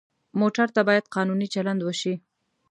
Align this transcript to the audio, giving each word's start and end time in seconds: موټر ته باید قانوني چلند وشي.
موټر 0.41 0.67
ته 0.75 0.81
باید 0.87 1.09
قانوني 1.15 1.47
چلند 1.53 1.79
وشي. 1.83 2.13